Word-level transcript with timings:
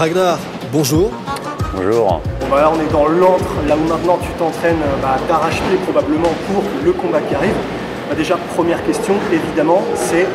Ragnar, 0.00 0.38
bonjour. 0.72 1.10
Bonjour. 1.74 2.22
Bon, 2.40 2.46
bah 2.50 2.62
là, 2.62 2.72
on 2.74 2.80
est 2.80 2.90
dans 2.90 3.06
l'antre, 3.06 3.44
là 3.68 3.76
où 3.76 3.86
maintenant 3.86 4.16
tu 4.22 4.30
t'entraînes 4.38 4.80
euh, 4.80 5.02
bah, 5.02 5.18
d'arrache-pied 5.28 5.76
probablement 5.84 6.30
pour 6.50 6.62
le 6.82 6.92
combat 6.92 7.20
qui 7.20 7.34
arrive. 7.34 7.52
Bah, 8.08 8.14
déjà, 8.14 8.38
première 8.54 8.82
question, 8.86 9.12
évidemment, 9.30 9.82
c'est 9.94 10.26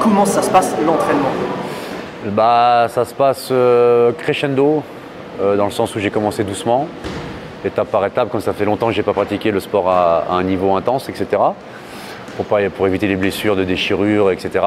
comment 0.00 0.24
ça 0.24 0.40
se 0.40 0.50
passe 0.50 0.76
l'entraînement? 0.86 1.32
Bah, 2.26 2.86
ça 2.88 3.04
se 3.04 3.12
passe 3.12 3.48
euh, 3.50 4.12
crescendo, 4.12 4.84
euh, 5.40 5.56
dans 5.56 5.64
le 5.64 5.72
sens 5.72 5.96
où 5.96 5.98
j'ai 5.98 6.10
commencé 6.10 6.44
doucement, 6.44 6.86
étape 7.64 7.88
par 7.88 8.06
étape, 8.06 8.30
comme 8.30 8.40
ça 8.40 8.52
fait 8.52 8.66
longtemps 8.66 8.86
que 8.86 8.92
j'ai 8.92 9.02
pas 9.02 9.14
pratiqué 9.14 9.50
le 9.50 9.58
sport 9.58 9.90
à, 9.90 10.26
à 10.30 10.34
un 10.34 10.44
niveau 10.44 10.76
intense, 10.76 11.08
etc. 11.08 11.26
Pour, 12.36 12.44
pas, 12.44 12.58
pour 12.70 12.86
éviter 12.86 13.08
les 13.08 13.16
blessures 13.16 13.56
de 13.56 13.64
déchirure, 13.64 14.30
etc. 14.30 14.60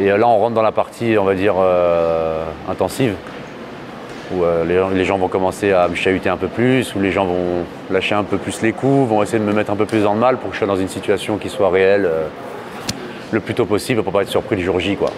Et 0.00 0.10
euh, 0.10 0.18
là, 0.18 0.28
on 0.28 0.38
rentre 0.38 0.54
dans 0.54 0.62
la 0.62 0.72
partie, 0.72 1.16
on 1.18 1.24
va 1.24 1.34
dire, 1.34 1.54
euh, 1.58 2.44
intensive, 2.68 3.14
où 4.32 4.44
euh, 4.44 4.90
les, 4.92 5.04
gens 5.04 5.18
vont 5.18 5.28
commencer 5.28 5.72
à 5.72 5.88
me 5.88 5.94
chahuter 5.94 6.28
un 6.28 6.36
peu 6.36 6.48
plus, 6.48 6.94
où 6.94 7.00
les 7.00 7.12
gens 7.12 7.24
vont 7.24 7.64
lâcher 7.90 8.14
un 8.14 8.24
peu 8.24 8.36
plus 8.36 8.60
les 8.62 8.72
coups, 8.72 9.08
vont 9.08 9.22
essayer 9.22 9.38
de 9.38 9.44
me 9.44 9.52
mettre 9.52 9.70
un 9.70 9.76
peu 9.76 9.86
plus 9.86 10.02
dans 10.02 10.14
le 10.14 10.20
mal 10.20 10.36
pour 10.36 10.50
que 10.50 10.54
je 10.54 10.58
sois 10.58 10.68
dans 10.68 10.76
une 10.76 10.88
situation 10.88 11.38
qui 11.38 11.48
soit 11.48 11.70
réelle 11.70 12.10
le 13.30 13.40
plus 13.40 13.54
tôt 13.54 13.64
possible 13.64 14.02
pour 14.02 14.12
pas 14.12 14.22
être 14.22 14.28
surpris 14.28 14.56
le 14.56 14.62
jour 14.62 14.78
J. 14.80 14.96
Quoi. 14.96 15.10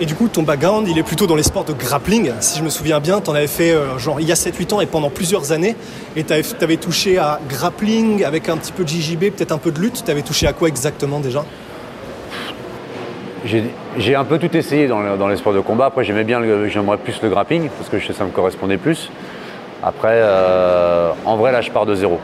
Et 0.00 0.06
du 0.06 0.14
coup, 0.14 0.28
ton 0.28 0.44
background, 0.44 0.86
il 0.88 0.96
est 0.96 1.02
plutôt 1.02 1.26
dans 1.26 1.34
les 1.34 1.42
sports 1.42 1.64
de 1.64 1.72
grappling. 1.72 2.30
Si 2.38 2.58
je 2.58 2.64
me 2.64 2.70
souviens 2.70 3.00
bien, 3.00 3.20
tu 3.20 3.30
en 3.30 3.34
avais 3.34 3.48
fait 3.48 3.74
genre 3.98 4.20
il 4.20 4.28
y 4.28 4.32
a 4.32 4.36
7-8 4.36 4.74
ans 4.74 4.80
et 4.80 4.86
pendant 4.86 5.10
plusieurs 5.10 5.50
années. 5.50 5.74
Et 6.14 6.22
tu 6.22 6.32
avais, 6.32 6.76
touché 6.76 7.18
à 7.18 7.40
grappling 7.48 8.24
avec 8.24 8.48
un 8.48 8.56
petit 8.56 8.70
peu 8.70 8.84
de 8.84 8.88
JJB, 8.88 9.30
peut-être 9.36 9.52
un 9.52 9.58
peu 9.58 9.72
de 9.72 9.80
lutte. 9.80 10.04
Tu 10.04 10.10
avais 10.10 10.22
touché 10.22 10.46
à 10.46 10.52
quoi 10.52 10.68
exactement 10.68 11.18
déjà? 11.18 11.44
J'ai 13.44 14.14
un 14.14 14.24
peu 14.24 14.38
tout 14.38 14.54
essayé 14.56 14.86
dans, 14.88 15.00
le- 15.00 15.16
de 15.54 15.60
combat. 15.60 15.86
Après, 15.86 16.04
j'aimais 16.04 16.24
bien, 16.24 16.40
j'aimerais 16.68 16.96
plus 16.98 17.20
le 17.22 17.28
grappling 17.28 17.68
parce 17.68 17.88
que 17.88 18.12
ça 18.12 18.24
me 18.24 18.30
correspondait 18.30 18.76
plus. 18.78 19.10
Après, 19.82 20.14
euh, 20.14 21.10
en 21.24 21.36
vrai, 21.36 21.52
là, 21.52 21.60
je 21.60 21.70
pars 21.70 21.86
de 21.86 21.94
zéro. 21.94 22.18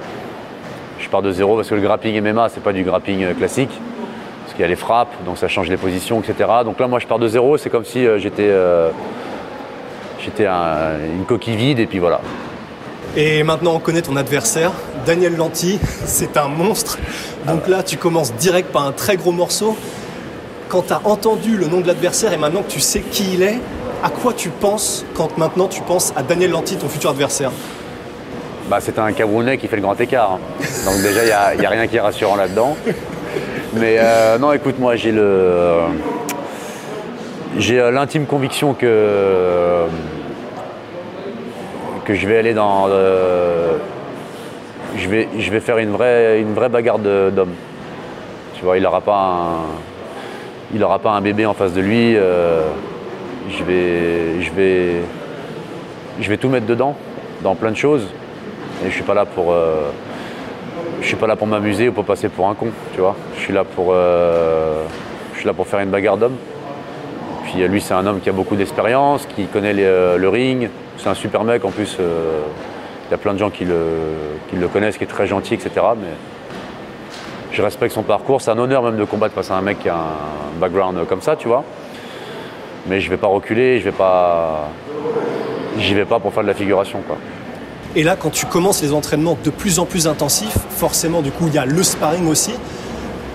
Je 0.98 1.08
pars 1.08 1.22
de 1.22 1.30
zéro 1.30 1.56
parce 1.56 1.68
que 1.68 1.74
le 1.74 1.80
grappling 1.80 2.20
MMA, 2.20 2.48
c'est 2.48 2.62
pas 2.62 2.72
du 2.72 2.82
grappling 2.82 3.22
euh, 3.24 3.34
classique. 3.34 3.70
Parce 4.42 4.52
qu'il 4.54 4.62
y 4.62 4.64
a 4.64 4.68
les 4.68 4.76
frappes, 4.76 5.12
donc 5.24 5.38
ça 5.38 5.48
change 5.48 5.68
les 5.68 5.76
positions, 5.76 6.20
etc. 6.20 6.48
Donc 6.64 6.80
là, 6.80 6.88
moi, 6.88 6.98
je 6.98 7.06
pars 7.06 7.18
de 7.20 7.28
zéro. 7.28 7.56
C'est 7.58 7.70
comme 7.70 7.84
si 7.84 8.04
euh, 8.06 8.18
j'étais, 8.18 8.50
j'étais 10.20 10.46
un- 10.46 10.98
une 11.16 11.24
coquille 11.24 11.56
vide 11.56 11.78
et 11.78 11.86
puis 11.86 11.98
voilà. 12.00 12.20
Et 13.16 13.44
maintenant, 13.44 13.74
on 13.74 13.78
connaît 13.78 14.02
ton 14.02 14.16
adversaire, 14.16 14.72
Daniel 15.06 15.36
Lanty. 15.36 15.78
C'est 16.04 16.36
un 16.36 16.48
monstre. 16.48 16.98
Donc 17.46 17.68
là, 17.68 17.82
tu 17.84 17.96
commences 17.96 18.34
direct 18.34 18.72
par 18.72 18.84
un 18.84 18.92
très 18.92 19.16
gros 19.16 19.30
morceau. 19.32 19.76
Quand 20.68 20.82
tu 20.86 20.92
as 20.92 21.00
entendu 21.04 21.56
le 21.56 21.66
nom 21.66 21.80
de 21.80 21.86
l'adversaire 21.86 22.32
et 22.32 22.36
maintenant 22.36 22.62
que 22.62 22.70
tu 22.70 22.80
sais 22.80 23.00
qui 23.00 23.34
il 23.34 23.42
est, 23.42 23.58
à 24.02 24.10
quoi 24.10 24.32
tu 24.32 24.48
penses 24.48 25.04
quand 25.14 25.38
maintenant 25.38 25.68
tu 25.68 25.80
penses 25.82 26.12
à 26.16 26.22
Daniel 26.22 26.50
Lanty, 26.50 26.76
ton 26.76 26.88
futur 26.88 27.10
adversaire 27.10 27.50
Bah, 28.68 28.78
c'est 28.80 28.98
un 28.98 29.12
Camerounais 29.12 29.58
qui 29.58 29.68
fait 29.68 29.76
le 29.76 29.82
grand 29.82 29.98
écart. 30.00 30.32
hein. 30.32 30.64
Donc 30.84 31.00
déjà, 31.02 31.54
il 31.54 31.60
n'y 31.60 31.66
a, 31.66 31.70
rien 31.70 31.86
qui 31.86 31.96
est 31.96 32.00
rassurant 32.00 32.36
là-dedans. 32.36 32.76
Mais 33.74 33.96
euh, 33.98 34.38
non, 34.38 34.52
écoute, 34.52 34.78
moi, 34.78 34.96
j'ai 34.96 35.12
le, 35.12 35.80
j'ai 37.58 37.80
euh, 37.80 37.90
l'intime 37.90 38.26
conviction 38.26 38.74
que 38.74 39.86
je 42.08 42.26
vais 42.26 42.38
aller 42.38 42.54
dans, 42.54 42.86
euh, 42.88 43.76
je 44.96 45.08
vais, 45.08 45.28
je 45.38 45.50
vais 45.50 45.60
faire 45.60 45.78
une 45.78 45.90
vraie, 45.90 46.40
une 46.40 46.54
vraie 46.54 46.68
bagarre 46.68 46.98
d'hommes. 46.98 47.54
Tu 48.54 48.64
vois, 48.64 48.76
il 48.76 48.82
n'aura 48.82 49.00
pas 49.00 49.16
un, 49.16 49.93
il 50.74 50.82
aura 50.82 50.98
pas 50.98 51.12
un 51.12 51.20
bébé 51.20 51.46
en 51.46 51.54
face 51.54 51.72
de 51.72 51.80
lui. 51.80 52.16
euh, 52.16 52.62
je 53.48 53.62
vais, 56.28 56.36
tout 56.36 56.48
mettre 56.48 56.66
dedans, 56.66 56.96
dans 57.42 57.54
plein 57.54 57.70
de 57.70 57.76
choses. 57.76 58.06
Et 58.84 58.90
je 58.90 58.94
suis 58.94 59.04
pas 59.04 59.14
là 59.14 59.24
pour, 59.24 59.52
euh, 59.52 59.90
suis 61.00 61.16
pas 61.16 61.26
là 61.26 61.36
pour 61.36 61.46
m'amuser 61.46 61.88
ou 61.88 61.92
pour 61.92 62.04
passer 62.04 62.28
pour 62.28 62.48
un 62.48 62.54
con, 62.54 62.68
tu 62.92 63.00
vois. 63.00 63.14
Je 63.36 63.40
suis 63.40 63.52
là 63.52 63.64
pour, 63.64 63.92
euh, 63.92 64.82
je 65.34 65.38
suis 65.38 65.46
là 65.46 65.52
pour 65.52 65.66
faire 65.66 65.80
une 65.80 65.90
bagarre 65.90 66.16
d'homme. 66.16 66.36
Puis 67.44 67.66
lui, 67.68 67.80
c'est 67.80 67.94
un 67.94 68.04
homme 68.06 68.20
qui 68.20 68.28
a 68.28 68.32
beaucoup 68.32 68.56
d'expérience, 68.56 69.26
qui 69.26 69.46
connaît 69.46 69.72
le 69.74 70.28
ring. 70.28 70.68
C'est 70.96 71.08
un 71.08 71.14
super 71.14 71.44
mec 71.44 71.64
en 71.64 71.70
plus. 71.70 71.98
Il 72.00 73.10
y 73.12 73.14
a 73.14 73.18
plein 73.18 73.34
de 73.34 73.38
gens 73.38 73.50
qui 73.50 73.64
le, 73.64 74.68
connaissent, 74.72 74.96
qui 74.96 75.04
est 75.04 75.08
très 75.08 75.26
gentil, 75.26 75.54
etc. 75.54 75.70
je 77.54 77.62
respecte 77.62 77.94
son 77.94 78.02
parcours. 78.02 78.40
C'est 78.40 78.50
un 78.50 78.58
honneur 78.58 78.82
même 78.82 78.96
de 78.96 79.04
combattre 79.04 79.34
face 79.34 79.50
à 79.50 79.54
un 79.56 79.62
mec 79.62 79.78
qui 79.78 79.88
a 79.88 79.94
un 79.94 80.58
background 80.60 81.06
comme 81.06 81.22
ça, 81.22 81.36
tu 81.36 81.48
vois. 81.48 81.64
Mais 82.86 83.00
je 83.00 83.08
vais 83.08 83.16
pas 83.16 83.28
reculer, 83.28 83.78
je 83.78 83.84
vais 83.84 83.92
pas, 83.92 84.68
j'y 85.78 85.94
vais 85.94 86.04
pas 86.04 86.18
pour 86.18 86.34
faire 86.34 86.42
de 86.42 86.48
la 86.48 86.54
figuration, 86.54 87.00
quoi. 87.06 87.16
Et 87.96 88.02
là, 88.02 88.16
quand 88.16 88.30
tu 88.30 88.44
commences 88.46 88.82
les 88.82 88.92
entraînements 88.92 89.38
de 89.42 89.50
plus 89.50 89.78
en 89.78 89.86
plus 89.86 90.08
intensifs, 90.08 90.58
forcément, 90.68 91.22
du 91.22 91.30
coup, 91.30 91.46
il 91.46 91.54
y 91.54 91.58
a 91.58 91.64
le 91.64 91.82
sparring 91.82 92.26
aussi. 92.28 92.52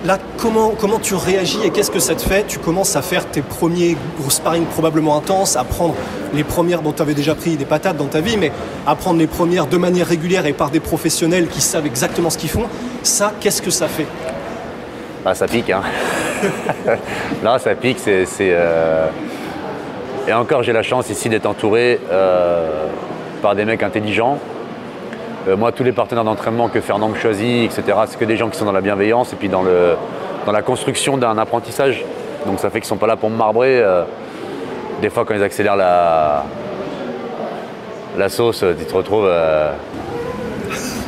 Là, 0.06 0.16
comment, 0.38 0.70
comment 0.70 0.98
tu 0.98 1.14
réagis 1.14 1.58
et 1.62 1.70
qu'est-ce 1.70 1.90
que 1.90 1.98
ça 1.98 2.14
te 2.14 2.22
fait? 2.22 2.46
Tu 2.46 2.58
commences 2.58 2.96
à 2.96 3.02
faire 3.02 3.26
tes 3.26 3.42
premiers 3.42 3.98
gros 4.18 4.30
sparring 4.30 4.64
probablement 4.64 5.14
intenses, 5.14 5.56
à 5.56 5.64
prendre 5.64 5.94
les 6.32 6.42
premières, 6.42 6.80
bon, 6.80 6.92
tu 6.92 7.02
avais 7.02 7.12
déjà 7.12 7.34
pris 7.34 7.56
des 7.56 7.66
patates 7.66 7.98
dans 7.98 8.06
ta 8.06 8.22
vie, 8.22 8.38
mais 8.38 8.50
à 8.86 8.94
prendre 8.94 9.18
les 9.18 9.26
premières 9.26 9.66
de 9.66 9.76
manière 9.76 10.06
régulière 10.06 10.46
et 10.46 10.54
par 10.54 10.70
des 10.70 10.80
professionnels 10.80 11.48
qui 11.48 11.60
savent 11.60 11.84
exactement 11.84 12.30
ce 12.30 12.38
qu'ils 12.38 12.48
font. 12.48 12.64
Ça, 13.02 13.34
qu'est-ce 13.40 13.60
que 13.60 13.70
ça 13.70 13.88
fait? 13.88 14.06
Bah, 15.22 15.34
ça 15.34 15.46
pique, 15.46 15.68
hein. 15.68 15.82
Là, 17.42 17.58
ça 17.58 17.74
pique, 17.74 17.98
c'est, 17.98 18.26
euh, 18.40 19.06
Et 20.26 20.32
encore, 20.32 20.62
j'ai 20.62 20.72
la 20.72 20.82
chance 20.82 21.10
ici 21.10 21.28
d'être 21.28 21.44
entouré 21.44 22.00
euh, 22.10 22.86
par 23.42 23.54
des 23.54 23.66
mecs 23.66 23.82
intelligents. 23.82 24.38
Euh, 25.48 25.56
moi, 25.56 25.72
tous 25.72 25.82
les 25.84 25.92
partenaires 25.92 26.24
d'entraînement 26.24 26.68
que 26.68 26.80
Fernand 26.80 27.08
me 27.08 27.14
choisit, 27.16 27.64
etc., 27.64 27.96
c'est 28.06 28.18
que 28.18 28.24
des 28.24 28.36
gens 28.36 28.48
qui 28.48 28.58
sont 28.58 28.66
dans 28.66 28.72
la 28.72 28.80
bienveillance 28.82 29.32
et 29.32 29.36
puis 29.36 29.48
dans, 29.48 29.62
le, 29.62 29.96
dans 30.46 30.52
la 30.52 30.62
construction 30.62 31.16
d'un 31.16 31.38
apprentissage. 31.38 32.04
Donc 32.46 32.58
ça 32.60 32.70
fait 32.70 32.80
qu'ils 32.80 32.88
sont 32.88 32.96
pas 32.96 33.06
là 33.06 33.16
pour 33.16 33.30
me 33.30 33.36
marbrer. 33.36 33.80
euh, 33.80 34.02
des 35.00 35.08
fois, 35.08 35.24
quand 35.24 35.34
ils 35.34 35.42
accélèrent 35.42 35.76
la, 35.76 36.44
la 38.18 38.28
sauce, 38.28 38.64
tu 38.78 38.84
te 38.84 38.94
retrouves. 38.94 39.24
euh, 39.26 39.72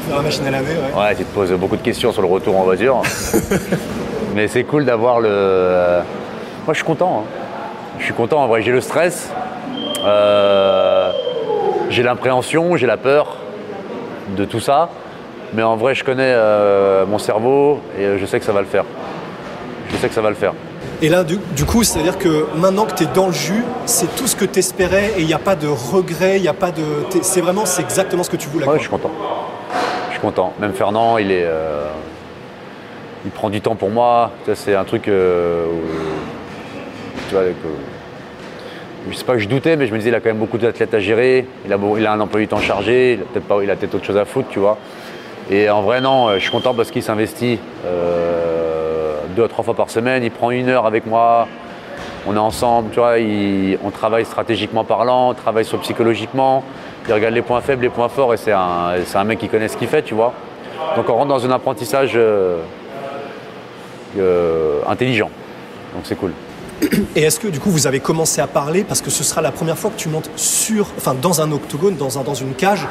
Dans 0.08 0.16
la 0.16 0.22
machine 0.22 0.46
à 0.46 0.50
laver, 0.50 0.72
ouais. 0.72 0.98
Ouais, 1.02 1.14
tu 1.14 1.24
te 1.24 1.34
poses 1.34 1.52
beaucoup 1.52 1.76
de 1.76 1.82
questions 1.82 2.10
sur 2.12 2.22
le 2.22 2.28
retour 2.28 2.58
en 2.58 2.62
voiture. 2.62 3.02
Mais 4.34 4.48
c'est 4.48 4.64
cool 4.64 4.86
d'avoir 4.86 5.20
le. 5.20 5.28
euh, 5.30 6.00
Moi, 6.64 6.72
je 6.72 6.78
suis 6.78 6.86
content. 6.86 7.24
hein. 7.26 7.30
Je 7.98 8.04
suis 8.04 8.14
content. 8.14 8.42
En 8.42 8.46
vrai, 8.46 8.62
j'ai 8.62 8.72
le 8.72 8.80
stress. 8.80 9.30
euh, 10.06 11.10
J'ai 11.90 12.02
l'appréhension, 12.02 12.76
j'ai 12.76 12.86
la 12.86 12.96
peur 12.96 13.36
de 14.36 14.44
tout 14.44 14.60
ça. 14.60 14.88
Mais 15.54 15.62
en 15.62 15.76
vrai, 15.76 15.94
je 15.94 16.02
connais 16.04 16.32
euh, 16.34 17.04
mon 17.06 17.18
cerveau 17.18 17.80
et 17.98 18.18
je 18.18 18.26
sais 18.26 18.38
que 18.38 18.44
ça 18.46 18.52
va 18.52 18.60
le 18.60 18.66
faire. 18.66 18.84
Je 19.90 19.96
sais 19.98 20.08
que 20.08 20.14
ça 20.14 20.22
va 20.22 20.30
le 20.30 20.34
faire. 20.36 20.54
Et 21.02 21.08
là, 21.08 21.24
du, 21.24 21.36
du 21.54 21.64
coup, 21.64 21.82
c'est-à-dire 21.82 22.16
que 22.16 22.46
maintenant 22.56 22.86
que 22.86 22.94
tu 22.94 23.02
es 23.02 23.06
dans 23.12 23.26
le 23.26 23.32
jus, 23.32 23.64
c'est 23.86 24.14
tout 24.16 24.26
ce 24.26 24.34
que 24.36 24.44
tu 24.44 24.60
espérais 24.60 25.12
et 25.16 25.20
il 25.20 25.26
n'y 25.26 25.34
a 25.34 25.38
pas 25.38 25.56
de 25.56 25.66
regret, 25.66 26.36
il 26.36 26.42
n'y 26.42 26.48
a 26.48 26.54
pas 26.54 26.70
de. 26.70 26.82
C'est 27.22 27.40
vraiment, 27.40 27.66
c'est 27.66 27.82
exactement 27.82 28.22
ce 28.22 28.30
que 28.30 28.36
tu 28.36 28.48
voulais. 28.48 28.66
Ouais, 28.66 28.76
je 28.76 28.82
suis 28.82 28.88
content. 28.90 29.10
Je 30.08 30.12
suis 30.12 30.20
content. 30.20 30.52
Même 30.60 30.72
Fernand, 30.72 31.18
il 31.18 31.30
est. 31.30 31.44
euh, 31.44 31.88
il 33.24 33.30
prend 33.30 33.50
du 33.50 33.60
temps 33.60 33.74
pour 33.74 33.90
moi. 33.90 34.30
C'est 34.54 34.74
un 34.74 34.84
truc. 34.84 35.08
euh, 35.08 35.66
où- 35.66 37.28
tu 37.28 37.34
vois, 37.34 37.44
que- 37.44 37.91
je 39.10 39.16
sais 39.16 39.24
pas 39.24 39.34
que 39.34 39.40
je 39.40 39.48
doutais, 39.48 39.76
mais 39.76 39.86
je 39.86 39.92
me 39.92 39.98
disais, 39.98 40.10
il 40.10 40.14
a 40.14 40.20
quand 40.20 40.30
même 40.30 40.38
beaucoup 40.38 40.58
d'athlètes 40.58 40.94
à 40.94 41.00
gérer. 41.00 41.46
Il 41.66 41.72
a, 41.72 42.12
un 42.12 42.20
emploi 42.20 42.40
du 42.40 42.48
temps 42.48 42.58
chargé. 42.58 43.18
Il 43.34 43.70
a 43.70 43.76
peut-être 43.76 43.94
autre 43.94 44.04
chose 44.04 44.16
à 44.16 44.24
foutre, 44.24 44.48
tu 44.48 44.58
vois. 44.58 44.78
Et 45.50 45.68
en 45.68 45.82
vrai, 45.82 46.00
non, 46.00 46.28
euh, 46.28 46.34
je 46.36 46.40
suis 46.40 46.50
content 46.50 46.72
parce 46.72 46.90
qu'il 46.90 47.02
s'investit 47.02 47.58
euh, 47.84 49.16
deux 49.36 49.44
à 49.44 49.48
trois 49.48 49.64
fois 49.64 49.74
par 49.74 49.90
semaine. 49.90 50.22
Il 50.22 50.30
prend 50.30 50.50
une 50.50 50.68
heure 50.68 50.86
avec 50.86 51.06
moi. 51.06 51.48
On 52.26 52.36
est 52.36 52.38
ensemble, 52.38 52.90
tu 52.90 53.00
vois. 53.00 53.16
on 53.84 53.90
travaille 53.90 54.24
stratégiquement 54.24 54.84
parlant, 54.84 55.30
on 55.30 55.34
travaille 55.34 55.64
sur 55.64 55.80
psychologiquement. 55.80 56.62
Il 57.08 57.12
regarde 57.12 57.34
les 57.34 57.42
points 57.42 57.60
faibles, 57.60 57.82
les 57.82 57.88
points 57.88 58.08
forts, 58.08 58.32
et 58.32 58.36
c'est 58.36 58.52
un, 58.52 59.24
mec 59.24 59.40
qui 59.40 59.48
connaît 59.48 59.66
ce 59.66 59.76
qu'il 59.76 59.88
fait, 59.88 60.02
tu 60.02 60.14
vois. 60.14 60.32
Donc 60.94 61.08
on 61.08 61.14
rentre 61.14 61.28
dans 61.28 61.44
un 61.44 61.50
apprentissage 61.50 62.12
euh, 62.14 62.60
intelligent. 64.86 65.30
Donc 65.94 66.02
c'est 66.04 66.14
cool. 66.14 66.30
Et 67.14 67.22
est-ce 67.22 67.38
que 67.38 67.48
du 67.48 67.60
coup 67.60 67.70
vous 67.70 67.86
avez 67.86 68.00
commencé 68.00 68.40
à 68.40 68.46
parler 68.46 68.84
parce 68.84 69.00
que 69.00 69.10
ce 69.10 69.22
sera 69.24 69.40
la 69.40 69.52
première 69.52 69.78
fois 69.78 69.90
que 69.90 69.96
tu 69.98 70.08
montes 70.08 70.30
sur, 70.36 70.88
enfin 70.96 71.14
dans 71.14 71.40
un 71.40 71.52
octogone, 71.52 71.96
dans, 71.96 72.18
un, 72.18 72.22
dans 72.22 72.34
une 72.34 72.54
cage, 72.54 72.86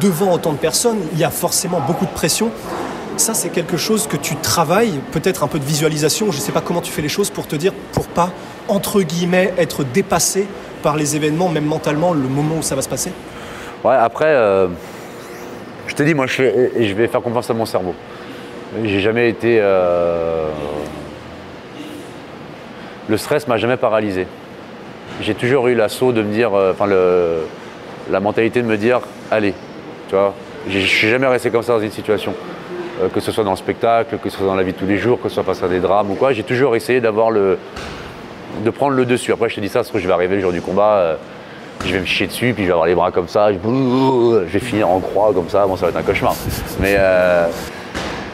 devant 0.00 0.32
autant 0.32 0.52
de 0.52 0.58
personnes, 0.58 0.98
il 1.12 1.18
y 1.18 1.24
a 1.24 1.30
forcément 1.30 1.80
beaucoup 1.80 2.06
de 2.06 2.10
pression. 2.10 2.50
Ça 3.16 3.34
c'est 3.34 3.50
quelque 3.50 3.76
chose 3.76 4.06
que 4.06 4.16
tu 4.16 4.36
travailles, 4.36 5.00
peut-être 5.12 5.44
un 5.44 5.48
peu 5.48 5.58
de 5.58 5.64
visualisation, 5.64 6.30
je 6.32 6.38
ne 6.38 6.42
sais 6.42 6.52
pas 6.52 6.60
comment 6.60 6.80
tu 6.80 6.92
fais 6.92 7.02
les 7.02 7.08
choses 7.08 7.30
pour 7.30 7.46
te 7.46 7.56
dire, 7.56 7.72
pour 7.92 8.06
pas 8.08 8.30
entre 8.68 9.00
guillemets 9.02 9.54
être 9.58 9.84
dépassé 9.84 10.46
par 10.82 10.96
les 10.96 11.16
événements, 11.16 11.48
même 11.48 11.66
mentalement, 11.66 12.12
le 12.12 12.28
moment 12.28 12.56
où 12.58 12.62
ça 12.62 12.74
va 12.74 12.82
se 12.82 12.88
passer? 12.88 13.12
Ouais, 13.84 13.94
après, 13.94 14.26
euh, 14.26 14.68
je 15.86 15.94
te 15.94 16.02
dis, 16.02 16.14
moi 16.14 16.26
je, 16.26 16.42
je 16.78 16.94
vais 16.94 17.06
faire 17.08 17.22
confiance 17.22 17.48
à 17.48 17.54
mon 17.54 17.66
cerveau. 17.66 17.94
J'ai 18.84 19.00
jamais 19.00 19.30
été. 19.30 19.58
euh, 19.60 20.50
le 23.08 23.16
stress 23.16 23.46
m'a 23.48 23.56
jamais 23.56 23.76
paralysé. 23.76 24.26
J'ai 25.20 25.34
toujours 25.34 25.68
eu 25.68 25.74
l'assaut 25.74 26.12
de 26.12 26.22
me 26.22 26.32
dire, 26.32 26.54
euh, 26.54 26.72
enfin 26.72 26.86
la 28.10 28.20
mentalité 28.20 28.62
de 28.62 28.66
me 28.66 28.76
dire, 28.76 29.00
allez, 29.30 29.54
tu 30.08 30.14
vois. 30.14 30.34
Je 30.68 30.78
suis 30.80 31.08
jamais 31.08 31.26
resté 31.28 31.50
comme 31.50 31.62
ça 31.62 31.74
dans 31.74 31.80
une 31.80 31.92
situation, 31.92 32.34
Euh, 33.02 33.08
que 33.14 33.20
ce 33.20 33.30
soit 33.30 33.44
dans 33.44 33.50
le 33.50 33.58
spectacle, 33.58 34.16
que 34.22 34.30
ce 34.30 34.38
soit 34.38 34.46
dans 34.46 34.54
la 34.54 34.62
vie 34.62 34.72
de 34.72 34.78
tous 34.78 34.86
les 34.86 34.96
jours, 34.96 35.20
que 35.20 35.28
ce 35.28 35.34
soit 35.34 35.44
face 35.44 35.62
à 35.62 35.68
des 35.68 35.80
drames 35.80 36.10
ou 36.10 36.14
quoi. 36.14 36.32
J'ai 36.32 36.42
toujours 36.44 36.74
essayé 36.76 36.98
d'avoir 37.02 37.30
le, 37.30 37.58
de 38.64 38.70
prendre 38.70 38.96
le 38.96 39.04
dessus. 39.04 39.32
Après, 39.32 39.50
je 39.50 39.56
te 39.56 39.60
dis 39.60 39.68
ça, 39.68 39.80
parce 39.80 39.90
que 39.90 39.98
je 39.98 40.06
vais 40.06 40.14
arriver 40.14 40.36
le 40.36 40.40
jour 40.40 40.50
du 40.50 40.62
combat, 40.62 40.94
euh, 40.94 41.16
je 41.84 41.92
vais 41.92 42.00
me 42.00 42.06
chier 42.06 42.26
dessus, 42.26 42.54
puis 42.54 42.62
je 42.64 42.68
vais 42.68 42.72
avoir 42.72 42.86
les 42.86 42.94
bras 42.94 43.10
comme 43.10 43.28
ça, 43.28 43.52
je, 43.52 43.58
je 43.58 44.50
vais 44.50 44.58
finir 44.58 44.88
en 44.88 44.98
croix 45.00 45.30
comme 45.34 45.50
ça. 45.50 45.66
Bon, 45.66 45.76
ça 45.76 45.84
va 45.86 45.90
être 45.90 45.98
un 45.98 46.02
cauchemar. 46.10 46.34
Mais 46.80 46.96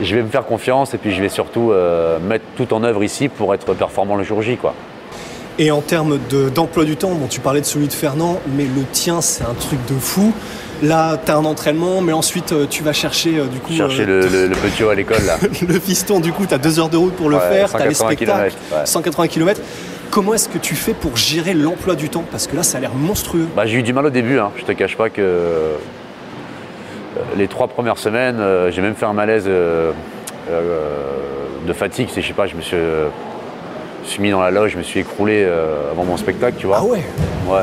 je 0.02 0.16
vais 0.16 0.22
me 0.22 0.28
faire 0.28 0.44
confiance 0.44 0.94
et 0.94 0.98
puis 0.98 1.12
je 1.14 1.20
vais 1.22 1.28
surtout 1.28 1.70
euh, 1.72 2.18
mettre 2.20 2.44
tout 2.56 2.72
en 2.74 2.82
œuvre 2.84 3.02
ici 3.04 3.28
pour 3.28 3.54
être 3.54 3.74
performant 3.74 4.16
le 4.16 4.24
jour 4.24 4.42
J, 4.42 4.56
quoi. 4.56 4.74
Et 5.58 5.70
en 5.70 5.80
termes 5.82 6.18
de- 6.30 6.48
d'emploi 6.48 6.84
du 6.84 6.96
temps, 6.96 7.10
bon, 7.10 7.26
tu 7.26 7.40
parlais 7.40 7.60
de 7.60 7.66
celui 7.66 7.86
de 7.88 7.92
Fernand, 7.92 8.40
mais 8.56 8.64
le 8.64 8.82
tien, 8.90 9.20
c'est 9.20 9.44
un 9.44 9.54
truc 9.54 9.78
de 9.86 9.94
fou. 9.98 10.32
Là, 10.82 11.16
tu 11.24 11.30
as 11.30 11.36
un 11.36 11.44
entraînement, 11.44 12.00
mais 12.00 12.12
ensuite, 12.12 12.52
euh, 12.52 12.66
tu 12.68 12.82
vas 12.82 12.92
chercher 12.94 13.38
euh, 13.38 13.44
du 13.46 13.58
coup 13.60 13.72
Chercher 13.72 14.02
euh, 14.02 14.22
le, 14.22 14.28
le- 14.28 14.46
le 14.48 14.54
petit 14.56 14.82
à 14.82 14.94
l'école, 14.94 15.22
là. 15.26 15.36
le 15.68 15.78
fiston, 15.78 16.20
du 16.20 16.32
coup, 16.32 16.46
tu 16.46 16.54
as 16.54 16.58
deux 16.58 16.80
heures 16.80 16.88
de 16.88 16.96
route 16.96 17.12
pour 17.14 17.28
le 17.28 17.36
Ouais, 17.36 17.42
faire, 17.50 17.70
tu 17.70 17.76
as 17.76 17.86
les 17.86 17.94
180 17.94 18.06
spectacles, 18.16 18.32
kilomètres, 18.32 18.56
ouais. 18.72 18.86
180 18.86 19.28
km. 19.28 19.60
Comment 20.10 20.34
est-ce 20.34 20.48
que 20.48 20.58
tu 20.58 20.74
fais 20.74 20.94
pour 20.94 21.16
gérer 21.16 21.54
l'emploi 21.54 21.94
du 21.94 22.08
temps? 22.08 22.24
Parce 22.30 22.46
que 22.46 22.56
là, 22.56 22.62
ça 22.62 22.78
a 22.78 22.80
l'air 22.80 22.94
monstrueux. 22.94 23.46
Bah, 23.54 23.64
j'ai 23.66 23.78
eu 23.78 23.82
du 23.82 23.92
mal 23.92 24.06
au 24.06 24.10
début, 24.10 24.38
hein. 24.38 24.50
je 24.56 24.64
te 24.64 24.72
cache 24.72 24.96
pas 24.96 25.08
que 25.10 25.58
les 27.36 27.48
trois 27.48 27.68
premières 27.68 27.98
semaines, 27.98 28.38
euh, 28.40 28.70
j'ai 28.70 28.82
même 28.82 28.94
fait 28.94 29.06
un 29.06 29.12
malaise 29.12 29.44
euh, 29.48 29.92
euh, 30.50 30.80
de 31.66 31.72
fatigue. 31.72 32.08
c'est- 32.10 32.22
Je 32.22 32.28
sais 32.28 32.32
pas, 32.34 32.46
je 32.46 32.56
me 32.56 32.60
suis, 32.62 32.76
euh, 32.76 33.08
je 34.04 34.10
suis 34.10 34.22
mis 34.22 34.30
dans 34.30 34.40
la 34.42 34.50
loge, 34.50 34.72
je 34.72 34.78
me 34.78 34.82
suis 34.82 35.00
écroulé 35.00 35.44
euh, 35.44 35.90
avant 35.92 36.04
mon 36.04 36.16
spectacle, 36.16 36.56
tu 36.58 36.66
vois. 36.66 36.78
Ah 36.80 36.84
ouais? 36.84 37.02
Ouais. 37.48 37.62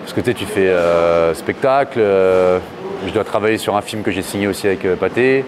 Parce 0.00 0.12
que 0.12 0.20
tu 0.20 0.26
sais, 0.26 0.34
tu 0.34 0.44
fais 0.46 0.68
euh, 0.68 1.32
spectacle, 1.34 1.98
euh, 2.00 2.58
je 3.06 3.12
dois 3.12 3.24
travailler 3.24 3.58
sur 3.58 3.76
un 3.76 3.82
film 3.82 4.02
que 4.02 4.10
j'ai 4.10 4.22
signé 4.22 4.46
aussi 4.46 4.66
avec 4.66 4.84
euh, 4.84 4.96
Pathé. 4.96 5.44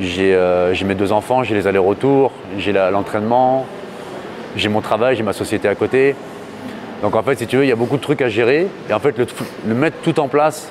J'ai 0.00 0.34
euh, 0.34 0.74
mes 0.86 0.94
deux 0.94 1.12
enfants, 1.12 1.42
j'ai 1.44 1.54
les 1.54 1.66
allers-retours, 1.66 2.32
j'ai 2.58 2.72
l'entraînement, 2.72 3.66
j'ai 4.56 4.68
mon 4.68 4.80
travail, 4.80 5.16
j'ai 5.16 5.22
ma 5.22 5.32
société 5.32 5.68
à 5.68 5.74
côté. 5.74 6.14
Donc 7.02 7.14
en 7.14 7.22
fait, 7.22 7.36
si 7.38 7.46
tu 7.46 7.56
veux, 7.56 7.64
il 7.64 7.68
y 7.68 7.72
a 7.72 7.76
beaucoup 7.76 7.96
de 7.96 8.02
trucs 8.02 8.22
à 8.22 8.28
gérer. 8.28 8.68
Et 8.88 8.92
en 8.92 9.00
fait, 9.00 9.18
le, 9.18 9.26
le 9.66 9.74
mettre 9.74 9.96
tout 10.02 10.18
en 10.18 10.28
place, 10.28 10.70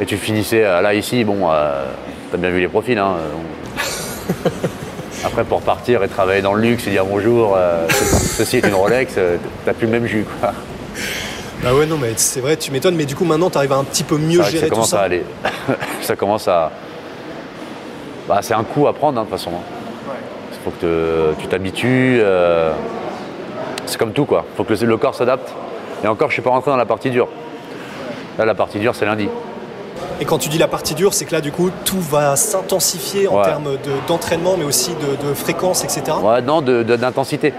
Et 0.00 0.06
tu 0.06 0.16
finissais 0.16 0.64
euh, 0.64 0.80
là, 0.80 0.94
ici, 0.94 1.24
bon, 1.24 1.50
euh, 1.50 1.84
t'as 2.30 2.38
bien 2.38 2.50
vu 2.50 2.60
les 2.60 2.68
profils. 2.68 2.98
Hein, 2.98 3.14
euh, 3.18 4.48
Après, 5.24 5.44
pour 5.44 5.60
partir 5.62 6.02
et 6.02 6.08
travailler 6.08 6.42
dans 6.42 6.54
le 6.54 6.62
luxe 6.62 6.86
et 6.86 6.90
dire 6.90 7.04
bonjour, 7.04 7.54
euh, 7.56 7.86
ceci 7.88 8.56
est 8.58 8.66
une 8.66 8.74
Rolex, 8.74 9.14
t'as 9.64 9.72
plus 9.72 9.86
le 9.86 9.92
même 9.92 10.06
jus, 10.06 10.24
quoi. 10.40 10.52
Bah 11.62 11.72
ouais, 11.74 11.86
non, 11.86 11.96
mais 11.96 12.12
c'est 12.16 12.40
vrai, 12.40 12.56
tu 12.56 12.72
m'étonnes, 12.72 12.96
mais 12.96 13.04
du 13.04 13.14
coup, 13.14 13.24
maintenant, 13.24 13.48
tu 13.48 13.56
arrives 13.56 13.72
à 13.72 13.76
un 13.76 13.84
petit 13.84 14.02
peu 14.02 14.16
mieux 14.18 14.42
gérer 14.42 14.58
ça 14.64 14.66
tout 14.66 14.74
commence 14.74 14.90
ça. 14.90 15.00
à 15.00 15.04
aller. 15.04 15.22
ça 16.02 16.16
commence 16.16 16.48
à. 16.48 16.72
Bah, 18.28 18.38
c'est 18.42 18.54
un 18.54 18.64
coup 18.64 18.88
à 18.88 18.92
prendre, 18.92 19.20
hein, 19.20 19.24
de 19.24 19.28
toute 19.30 19.38
façon. 19.38 19.52
Il 20.52 20.58
faut 20.64 20.70
que 20.72 20.80
te- 21.36 21.40
tu 21.40 21.46
t'habitues. 21.46 22.18
euh, 22.20 22.72
C'est 23.86 23.96
comme 23.98 24.12
tout, 24.12 24.24
quoi. 24.24 24.44
Il 24.52 24.56
faut 24.56 24.64
que 24.64 24.74
le, 24.74 24.86
le 24.86 24.96
corps 24.96 25.14
s'adapte. 25.14 25.52
Et 26.02 26.08
encore, 26.08 26.28
je 26.30 26.32
suis 26.32 26.42
pas 26.42 26.50
rentré 26.50 26.70
dans 26.72 26.76
la 26.76 26.84
partie 26.86 27.10
dure. 27.10 27.28
Là, 28.38 28.44
la 28.44 28.54
partie 28.56 28.80
dure, 28.80 28.94
c'est 28.96 29.04
lundi. 29.06 29.28
Et 30.22 30.24
quand 30.24 30.38
tu 30.38 30.48
dis 30.48 30.58
la 30.58 30.68
partie 30.68 30.94
dure, 30.94 31.14
c'est 31.14 31.24
que 31.24 31.32
là, 31.32 31.40
du 31.40 31.50
coup, 31.50 31.72
tout 31.84 31.98
va 32.00 32.36
s'intensifier 32.36 33.26
en 33.26 33.38
Ouais. 33.38 33.42
termes 33.44 33.72
de- 33.72 34.06
d'entraînement, 34.06 34.54
mais 34.56 34.62
aussi 34.64 34.90
de, 34.92 35.28
de 35.28 35.34
fréquence, 35.34 35.82
etc. 35.82 36.16
Ouais, 36.22 36.40
non, 36.40 36.62
d'intensité. 36.62 37.52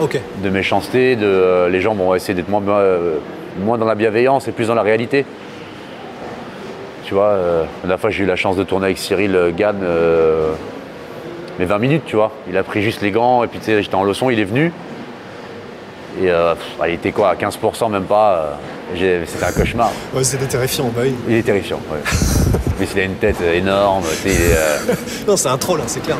Ok. 0.00 0.20
de 0.40 0.50
méchanceté, 0.50 1.16
de, 1.16 1.26
euh, 1.26 1.68
les 1.68 1.80
gens 1.80 1.94
vont 1.96 2.14
essayer 2.14 2.32
d'être 2.32 2.48
moins, 2.48 2.62
euh, 2.68 3.16
moins 3.64 3.76
dans 3.76 3.86
la 3.86 3.96
bienveillance 3.96 4.46
et 4.46 4.52
plus 4.52 4.68
dans 4.68 4.74
la 4.76 4.82
réalité. 4.82 5.26
Tu 7.04 7.12
vois, 7.12 7.24
euh, 7.30 7.62
la 7.64 7.88
dernière 7.88 8.00
fois 8.00 8.10
j'ai 8.10 8.22
eu 8.22 8.26
la 8.26 8.36
chance 8.36 8.54
de 8.56 8.62
tourner 8.62 8.86
avec 8.86 8.98
Cyril 8.98 9.52
Gann, 9.56 9.76
mais 11.58 11.64
20 11.64 11.78
minutes, 11.78 12.04
tu 12.06 12.14
vois. 12.14 12.30
Il 12.48 12.56
a 12.56 12.62
pris 12.62 12.82
juste 12.82 13.02
les 13.02 13.10
gants 13.10 13.42
et 13.42 13.48
puis 13.48 13.58
tu 13.58 13.64
sais, 13.66 13.82
j'étais 13.82 13.96
en 13.96 14.04
leçon, 14.04 14.30
il 14.30 14.38
est 14.38 14.44
venu. 14.44 14.72
Et 16.18 16.30
euh, 16.30 16.54
pff, 16.54 16.64
il 16.88 16.94
était 16.94 17.12
quoi, 17.12 17.30
à 17.30 17.34
15% 17.34 17.90
même 17.90 18.04
pas. 18.04 18.56
euh, 18.96 19.24
C'était 19.26 19.44
un 19.44 19.52
cauchemar. 19.52 19.90
Ouais, 20.14 20.24
c'était 20.24 20.46
terrifiant, 20.46 20.90
bah 20.94 21.02
oui. 21.04 21.14
Il 21.28 21.34
est 21.36 21.42
terrifiant, 21.42 21.80
ouais. 21.90 21.98
Mais 22.80 22.86
il 22.94 23.00
a 23.00 23.04
une 23.04 23.14
tête 23.16 23.36
euh, 23.42 23.54
énorme, 23.54 24.04
tu 24.22 24.28
euh, 24.30 24.78
Non, 25.28 25.36
c'est 25.36 25.48
un 25.48 25.58
troll, 25.58 25.80
hein, 25.80 25.84
c'est 25.86 26.00
clair. 26.02 26.16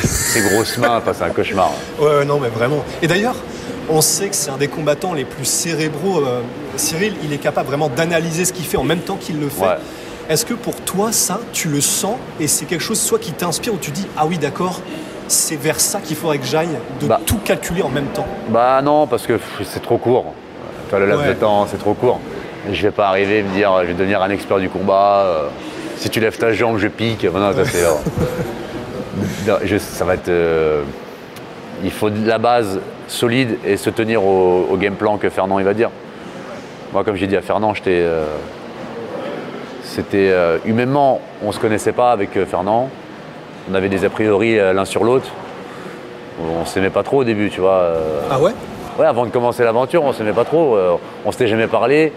ses 0.00 0.40
grosses 0.42 0.76
mains, 0.78 0.98
enfin, 0.98 1.12
c'est 1.16 1.24
un 1.24 1.30
cauchemar. 1.30 1.72
Ouais, 1.98 2.06
ouais, 2.18 2.24
non, 2.24 2.38
mais 2.38 2.48
vraiment. 2.48 2.84
Et 3.00 3.06
d'ailleurs, 3.06 3.36
on 3.88 4.00
sait 4.02 4.28
que 4.28 4.36
c'est 4.36 4.50
un 4.50 4.58
des 4.58 4.68
combattants 4.68 5.14
les 5.14 5.24
plus 5.24 5.44
cérébraux. 5.46 6.22
Cyril, 6.76 7.14
il 7.24 7.32
est 7.32 7.38
capable 7.38 7.68
vraiment 7.68 7.88
d'analyser 7.88 8.44
ce 8.44 8.52
qu'il 8.52 8.64
fait 8.66 8.76
en 8.76 8.84
même 8.84 9.00
temps 9.00 9.16
qu'il 9.16 9.40
le 9.40 9.48
fait. 9.48 9.62
Ouais. 9.62 9.76
Est-ce 10.28 10.46
que 10.46 10.54
pour 10.54 10.76
toi, 10.76 11.10
ça, 11.10 11.40
tu 11.52 11.68
le 11.68 11.80
sens 11.80 12.16
et 12.38 12.46
c'est 12.46 12.66
quelque 12.66 12.80
chose 12.84 13.00
soit 13.00 13.18
qui 13.18 13.32
t'inspire 13.32 13.74
ou 13.74 13.78
tu 13.78 13.90
dis 13.90 14.06
ah 14.16 14.24
oui, 14.26 14.38
d'accord, 14.38 14.80
c'est 15.32 15.56
vers 15.56 15.80
ça 15.80 16.00
qu'il 16.00 16.16
faudrait 16.16 16.38
que 16.38 16.46
j'aille, 16.46 16.68
de 17.00 17.06
Bah. 17.06 17.20
tout 17.26 17.38
calculer 17.44 17.82
en 17.82 17.88
même 17.88 18.06
temps. 18.06 18.26
Bah 18.48 18.80
non, 18.82 19.06
parce 19.06 19.26
que 19.26 19.38
c'est 19.64 19.80
trop 19.82 19.96
court. 19.98 20.34
Toi, 20.90 20.98
le 20.98 21.06
laps 21.06 21.22
Ouais. 21.26 21.34
de 21.34 21.38
temps, 21.38 21.66
c'est 21.70 21.78
trop 21.78 21.94
court. 21.94 22.20
Je 22.70 22.82
vais 22.82 22.90
pas 22.92 23.08
arriver 23.08 23.38
et 23.38 23.42
me 23.42 23.48
dire, 23.54 23.72
je 23.82 23.86
vais 23.88 23.94
devenir 23.94 24.22
un 24.22 24.30
expert 24.30 24.58
du 24.58 24.68
combat. 24.68 25.22
euh, 25.26 25.48
si 25.96 26.10
tu 26.10 26.20
lèves 26.20 26.36
ta 26.36 26.52
jambe, 26.52 26.78
je 26.78 26.88
pique. 26.88 27.26
Bah 27.32 27.38
non, 27.40 27.52
ça 27.52 27.64
c'est. 27.64 27.82
non, 29.48 29.54
je- 29.64 29.78
ça 29.78 30.04
va 30.04 30.14
être. 30.14 30.28
euh, 30.28 30.82
il 31.84 31.90
faut 31.90 32.10
de 32.10 32.26
la 32.26 32.38
base 32.38 32.80
solide 33.08 33.58
et 33.64 33.76
se 33.76 33.90
tenir 33.90 34.22
au, 34.24 34.66
au 34.70 34.76
game 34.76 34.94
plan 34.94 35.16
que 35.16 35.28
Fernand 35.30 35.58
il 35.58 35.64
va 35.64 35.74
dire. 35.74 35.90
Moi, 36.92 37.04
comme 37.04 37.16
j'ai 37.16 37.26
dit 37.26 37.36
à 37.36 37.42
Fernand, 37.42 37.72
j'étais. 37.74 38.00
euh, 38.02 38.24
c'était 39.82 40.32
humainement, 40.64 41.20
on 41.44 41.52
se 41.52 41.58
connaissait 41.60 41.92
pas 41.92 42.12
avec 42.12 42.30
Fernand. 42.46 42.88
On 43.70 43.74
avait 43.74 43.88
des 43.88 44.04
a 44.04 44.10
priori 44.10 44.58
euh, 44.58 44.72
l'un 44.72 44.84
sur 44.84 45.04
l'autre. 45.04 45.28
On 46.40 46.64
s'aimait 46.64 46.90
pas 46.90 47.02
trop 47.02 47.18
au 47.18 47.24
début, 47.24 47.50
tu 47.50 47.60
vois. 47.60 47.72
euh, 47.74 48.20
Ah 48.30 48.40
ouais? 48.40 48.52
Ouais, 48.98 49.06
avant 49.06 49.24
de 49.24 49.30
commencer 49.30 49.62
l'aventure, 49.64 50.02
on 50.04 50.12
s'aimait 50.12 50.32
pas 50.32 50.44
trop. 50.44 50.76
euh, 50.76 50.96
on 51.24 51.32
s'était 51.32 51.46
jamais 51.46 51.66
parlé. 51.66 52.12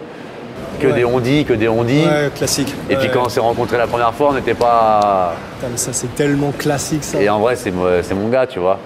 Que 0.80 0.88
Ouais. 0.88 0.92
des 0.92 1.04
on-dit, 1.04 1.44
que 1.46 1.54
des 1.54 1.68
on-dit. 1.68 2.04
Ouais, 2.04 2.30
classique. 2.34 2.74
Et 2.90 2.96
puis 2.96 3.08
quand 3.10 3.24
on 3.24 3.28
s'est 3.30 3.40
rencontrés 3.40 3.78
la 3.78 3.86
première 3.86 4.12
fois, 4.12 4.28
on 4.30 4.34
n'était 4.34 4.54
pas. 4.54 5.34
Putain, 5.58 5.68
mais 5.70 5.76
ça, 5.78 5.92
c'est 5.94 6.14
tellement 6.14 6.52
classique, 6.52 7.02
ça. 7.04 7.20
Et 7.20 7.28
en 7.30 7.38
vrai, 7.38 7.56
c'est 7.56 7.70
mo- 7.70 7.86
c'est 8.02 8.14
mon 8.14 8.28
gars, 8.28 8.46
tu 8.46 8.58
vois. 8.58 8.78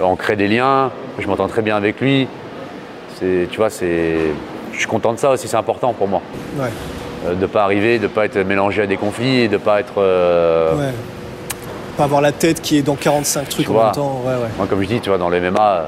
On 0.00 0.14
crée 0.16 0.36
des 0.36 0.48
liens. 0.48 0.90
Je 1.18 1.26
m'entends 1.26 1.48
très 1.48 1.62
bien 1.62 1.76
avec 1.76 2.00
lui. 2.00 2.28
Tu 3.20 3.48
vois, 3.56 3.70
c'est. 3.70 4.16
Je 4.72 4.78
suis 4.78 4.86
content 4.88 5.12
de 5.12 5.18
ça 5.18 5.30
aussi, 5.30 5.46
c'est 5.48 5.56
important 5.56 5.92
pour 5.92 6.08
moi. 6.08 6.20
Ouais. 6.58 6.70
Euh, 7.26 7.34
de 7.34 7.46
pas 7.46 7.62
arriver, 7.64 7.98
de 7.98 8.06
pas 8.08 8.24
être 8.24 8.38
mélangé 8.38 8.82
à 8.82 8.86
des 8.86 8.96
conflits, 8.96 9.48
de 9.48 9.56
pas 9.56 9.80
être. 9.80 9.94
euh, 9.98 10.74
Ouais. 10.76 10.92
Pas 11.96 12.04
avoir 12.04 12.20
la 12.22 12.32
tête 12.32 12.62
qui 12.62 12.78
est 12.78 12.82
dans 12.82 12.94
45 12.96 13.48
trucs 13.50 13.68
en 13.68 13.74
même 13.84 13.92
temps. 13.92 14.22
Ouais, 14.24 14.32
ouais. 14.32 14.48
Moi, 14.56 14.66
comme 14.68 14.80
je 14.82 14.86
dis, 14.88 15.00
tu 15.00 15.10
vois, 15.10 15.18
dans 15.18 15.28
les 15.28 15.40
MMA, 15.40 15.60
euh, 15.72 15.84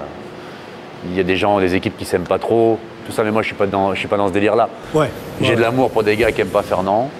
il 1.11 1.17
y 1.17 1.21
a 1.21 1.23
des 1.23 1.37
gens, 1.37 1.59
des 1.61 1.75
équipes 1.75 1.97
qui 1.97 2.05
s'aiment 2.05 2.25
pas 2.25 2.38
trop, 2.38 2.79
tout 3.07 3.12
ça, 3.12 3.25
mais 3.25 3.31
moi, 3.31 3.41
je 3.43 3.47
suis 3.47 3.57
pas 3.57 3.67
dans, 3.67 3.95
je 3.95 3.99
suis 3.99 4.09
pas 4.09 4.17
dans 4.19 4.29
ce 4.29 4.33
délire-là. 4.33 4.69
Ouais. 4.93 5.09
J'ai 5.41 5.57
de 5.57 5.61
l'amour 5.62 5.91
pour 5.91 6.03
des 6.03 6.17
gars 6.17 6.31
qui 6.31 6.43
aiment 6.43 6.49
pas 6.49 6.62
Fernand. 6.62 7.11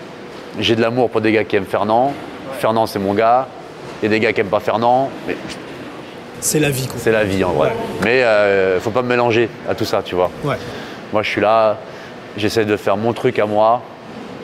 J'ai 0.59 0.76
de 0.76 0.83
l'amour 0.83 1.09
pour 1.11 1.21
des 1.23 1.33
gars 1.33 1.44
qui 1.44 1.56
aiment 1.56 1.64
Fernand. 1.64 2.12
Fernand, 2.59 2.87
c'est 2.87 2.99
mon 2.99 3.14
gars. 3.14 3.47
Il 4.02 4.06
y 4.06 4.09
a 4.09 4.11
des 4.11 4.21
gars 4.21 4.33
qui 4.35 4.40
aiment 4.42 4.47
pas 4.49 4.61
Fernand. 4.61 5.09
Mais 5.26 5.37
C'est 6.40 6.61
la 6.61 6.71
vie, 6.71 6.87
quoi. 6.87 6.97
c'est 6.99 7.11
la 7.12 7.25
vie, 7.25 7.42
en 7.42 7.52
vrai. 7.52 7.68
Ouais. 7.71 7.75
Mais 8.04 8.23
euh, 8.23 8.78
faut 8.80 8.90
pas 8.90 9.02
me 9.02 9.09
mélanger 9.09 9.49
à 9.68 9.75
tout 9.75 9.87
ça, 9.87 10.02
tu 10.04 10.14
vois. 10.14 10.30
Ouais. 10.44 10.56
Moi, 11.12 11.23
je 11.23 11.30
suis 11.30 11.40
là, 11.40 11.78
j'essaie 12.37 12.66
de 12.66 12.76
faire 12.76 12.97
mon 12.99 13.12
truc 13.14 13.38
à 13.38 13.47
moi, 13.47 13.80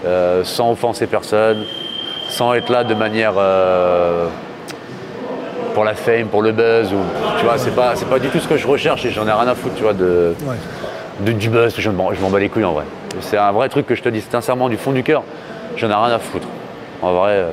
euh, 0.07 0.43
sans 0.45 0.73
offenser 0.73 1.07
personne, 1.07 1.65
sans 2.29 2.55
être 2.55 2.71
là 2.71 2.85
de 2.85 2.95
manière 2.95 3.35
euh, 3.37 4.27
pour 5.75 5.85
la 5.85 5.95
fame, 5.95 6.27
pour 6.27 6.43
le 6.43 6.53
buzz. 6.53 6.93
Ou, 6.93 6.99
tu 7.39 7.45
vois, 7.45 7.59
c'est 7.59 7.75
pas, 7.75 7.93
c'est 7.97 8.09
pas 8.09 8.19
du 8.19 8.29
tout 8.29 8.39
ce 8.41 8.49
que 8.49 8.57
je 8.57 8.67
recherche 8.67 9.05
et 9.05 9.11
j'en 9.11 9.27
ai 9.27 9.33
rien 9.33 9.49
à 9.49 9.55
foutre, 9.55 9.75
tu 9.77 9.83
vois, 9.83 9.93
de, 9.95 10.35
Ouais. 10.47 10.57
de- 11.21 11.33
du 11.33 11.49
buzz. 11.49 11.75
Je 11.77 11.91
m'en, 11.91 12.13
je 12.15 12.21
m'en 12.21 12.31
bats 12.31 12.39
les 12.39 12.49
couilles 12.49 12.65
en 12.65 12.73
vrai. 12.73 12.85
C'est 13.21 13.37
un 13.37 13.53
vrai 13.53 13.69
truc 13.69 13.87
que 13.87 13.95
je 13.95 14.03
te 14.03 14.09
dis 14.09 14.21
sincèrement 14.21 14.69
du 14.69 14.77
fond 14.77 14.93
du 14.93 15.03
cœur. 15.03 15.23
J'en 15.77 15.89
ai 15.91 15.95
rien 15.95 16.15
à 16.15 16.19
foutre. 16.19 16.47
En 17.03 17.13
vrai, 17.13 17.33
euh, 17.33 17.51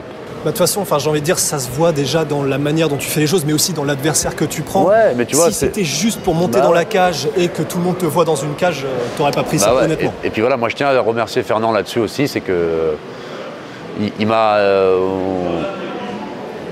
Bah, 0.47 0.51
de 0.53 0.57
toute 0.57 0.65
façon, 0.65 0.79
enfin, 0.79 0.97
j'ai 0.97 1.09
envie 1.09 1.19
de 1.19 1.25
dire, 1.25 1.39
ça 1.39 1.59
se 1.59 1.69
voit 1.69 1.91
déjà 1.91 2.23
dans 2.23 2.41
la 2.41 2.57
manière 2.57 2.87
dont 2.87 2.95
tu 2.95 3.09
fais 3.09 3.19
les 3.19 3.27
choses, 3.27 3.43
mais 3.45 3.51
aussi 3.51 3.73
dans 3.73 3.83
l'adversaire 3.83 4.33
que 4.33 4.45
tu 4.45 4.61
prends. 4.61 4.85
Ouais, 4.85 5.13
mais 5.17 5.25
tu 5.25 5.35
vois, 5.35 5.47
si 5.47 5.53
c'était 5.55 5.83
juste 5.83 6.21
pour 6.21 6.35
monter 6.35 6.59
Bah 6.59 6.65
dans 6.67 6.71
la 6.71 6.85
cage 6.85 7.27
et 7.35 7.49
que 7.49 7.63
tout 7.63 7.79
le 7.79 7.83
monde 7.83 7.97
te 7.97 8.05
voit 8.05 8.23
dans 8.23 8.37
une 8.37 8.55
cage, 8.55 8.85
euh, 8.85 8.87
t'aurais 9.17 9.31
pas 9.31 9.43
pris 9.43 9.57
Bah 9.57 9.63
ça, 9.65 9.75
ouais, 9.75 9.83
honnêtement. 9.83 10.13
Et, 10.23 10.27
et 10.27 10.29
puis 10.29 10.39
voilà, 10.39 10.55
moi 10.55 10.69
je 10.69 10.75
tiens 10.75 10.87
à 10.87 10.97
remercier 11.01 11.43
Fernand 11.43 11.73
là-dessus 11.73 11.99
aussi, 11.99 12.29
c'est 12.29 12.39
que 12.39 12.53
euh, 12.53 12.93
il, 13.99 14.09
il 14.21 14.25
m'a. 14.27 14.55
euh, 14.55 14.99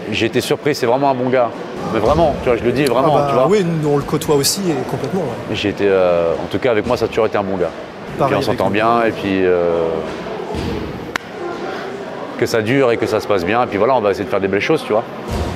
j'ai 0.10 0.28
été 0.28 0.40
surpris, 0.40 0.74
c'est 0.74 0.86
vraiment 0.86 1.10
un 1.10 1.16
bon 1.16 1.28
gars. 1.30 1.50
Mais 1.94 2.00
vraiment, 2.00 2.34
tu 2.44 2.48
vois, 2.50 2.58
je 2.58 2.64
le 2.64 2.72
dis 2.72 2.86
Ah 2.88 2.94
vraiment, 2.94 3.14
bah, 3.16 3.26
tu 3.28 3.34
vois. 3.36 3.48
oui, 3.50 3.66
nous, 3.66 3.90
on 3.90 3.98
le 3.98 4.04
côtoie 4.04 4.36
aussi 4.36 4.62
et 4.70 4.90
complètement. 4.90 5.20
ouais. 5.24 5.54
J'ai 5.56 5.68
été, 5.68 5.86
euh, 5.86 6.32
en 6.42 6.46
tout 6.50 6.60
cas 6.60 6.72
avec 6.72 6.88
moi, 6.88 6.96
ça 6.96 7.06
a 7.06 7.08
toujours 7.10 7.26
été 7.26 7.38
un 7.38 7.44
bon 7.44 7.58
gars. 7.58 7.72
Pareil 8.18 8.36
puis 8.38 8.48
on 8.48 8.52
s'entend 8.52 8.68
nous. 8.68 8.72
bien 8.72 9.04
et 9.04 9.12
puis 9.12 9.46
euh, 9.46 9.88
que 12.38 12.46
ça 12.46 12.62
dure 12.62 12.92
et 12.92 12.98
que 12.98 13.06
ça 13.08 13.20
se 13.20 13.28
passe 13.28 13.46
bien. 13.46 13.64
Et 13.64 13.68
puis 13.68 13.78
voilà, 13.78 13.96
on 13.96 14.02
va 14.02 14.12
essayer 14.12 14.26
de 14.26 14.30
faire 14.30 14.40
des 14.42 14.48
belles 14.48 14.60
choses, 14.62 14.84
tu 14.84 14.92
vois. 14.94 15.04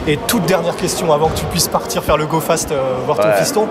Et 0.08 0.18
toute 0.28 0.46
dernière 0.46 0.76
question 0.76 1.12
avant 1.14 1.28
que 1.28 1.38
tu 1.38 1.46
puisses 1.46 1.68
partir 1.68 2.04
faire 2.04 2.18
le 2.18 2.26
go 2.26 2.40
fast, 2.40 2.72
euh, 2.72 2.82
voir 3.06 3.18
ton 3.18 3.28
Ouais. 3.28 3.36
fiston. 3.36 3.68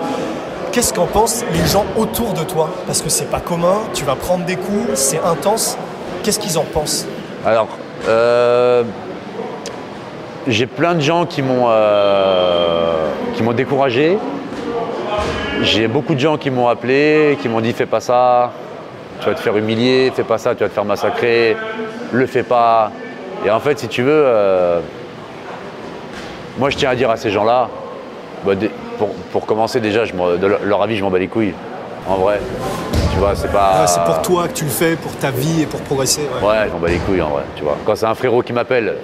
Qu'est-ce 0.71 0.93
qu'en 0.93 1.07
pensent 1.07 1.43
les 1.51 1.65
gens 1.67 1.85
autour 1.97 2.33
de 2.33 2.43
toi? 2.43 2.69
Parce 2.85 3.01
que 3.01 3.09
c'est 3.09 3.29
pas 3.29 3.39
commun, 3.39 3.77
tu 3.93 4.05
vas 4.05 4.15
prendre 4.15 4.45
des 4.45 4.55
coups, 4.55 4.93
c'est 4.93 5.19
intense. 5.25 5.77
Qu'est-ce 6.23 6.39
qu'ils 6.39 6.57
en 6.59 6.63
pensent? 6.63 7.07
Alors, 7.45 7.67
euh, 8.07 8.83
j'ai 10.47 10.67
plein 10.67 10.93
de 10.93 11.01
gens 11.01 11.25
qui 11.25 11.41
m'ont 11.41 11.65
euh, 11.69 13.07
qui 13.35 13.41
m'ont 13.43 13.53
découragé. 13.53 14.17
J'ai 15.63 15.87
beaucoup 15.87 16.13
de 16.15 16.19
gens 16.19 16.37
qui 16.37 16.51
m'ont 16.51 16.67
appelé, 16.67 17.37
qui 17.41 17.49
m'ont 17.49 17.61
dit 17.61 17.73
fais 17.73 17.85
pas 17.85 17.99
ça, 17.99 18.51
tu 19.19 19.27
vas 19.27 19.35
te 19.35 19.39
faire 19.41 19.57
humilier, 19.57 20.11
fais 20.15 20.23
pas 20.23 20.37
ça, 20.37 20.55
tu 20.55 20.63
vas 20.63 20.69
te 20.69 20.73
faire 20.73 20.85
massacrer, 20.85 21.57
le 22.11 22.25
fais 22.25 22.43
pas. 22.43 22.91
Et 23.45 23.49
en 23.51 23.59
fait, 23.59 23.79
si 23.79 23.87
tu 23.87 24.01
veux, 24.03 24.11
euh, 24.25 24.79
moi 26.57 26.69
je 26.69 26.77
tiens 26.77 26.89
à 26.89 26.95
dire 26.95 27.09
à 27.09 27.17
ces 27.17 27.29
gens-là, 27.31 27.69
bah, 28.45 28.53
pour, 28.97 29.09
pour 29.31 29.45
commencer 29.45 29.79
déjà, 29.79 30.05
je 30.05 30.13
de 30.13 30.47
leur- 30.65 30.81
avis, 30.81 30.97
je 30.97 31.03
m'en 31.03 31.09
bats 31.09 31.19
les 31.19 31.27
couilles. 31.27 31.53
En 32.07 32.15
vrai, 32.15 32.39
tu 33.13 33.19
vois, 33.19 33.35
c'est 33.35 33.51
pas. 33.51 33.81
Ouais, 33.81 33.87
C'est 33.87 34.03
pour 34.03 34.21
toi 34.21 34.47
que 34.47 34.53
tu 34.53 34.63
le 34.65 34.69
fais, 34.69 34.95
pour 34.95 35.11
ta 35.17 35.31
vie 35.31 35.61
et 35.61 35.65
pour 35.65 35.81
progresser. 35.81 36.21
ouais. 36.41 36.47
Ouais, 36.47 36.65
je 36.67 36.71
m'en 36.73 36.79
bats 36.79 36.87
les 36.87 36.97
couilles 36.97 37.21
en 37.21 37.29
vrai, 37.29 37.43
tu 37.55 37.63
vois. 37.63 37.77
Quand 37.85 37.95
c'est 37.95 38.05
un 38.05 38.15
frérot 38.15 38.41
qui 38.41 38.53
m'appelle 38.53 38.95